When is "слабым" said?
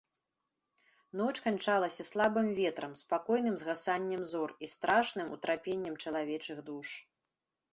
2.11-2.47